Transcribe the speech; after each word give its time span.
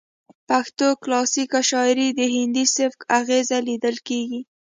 پښتو 0.47 0.87
کلاسیکه 1.03 1.59
شاعرۍ 1.69 2.09
کې 2.11 2.15
د 2.19 2.21
هندي 2.35 2.65
سبک 2.75 2.99
اغیز 3.19 3.49
لیدل 3.67 3.95
کیږي 4.07 4.41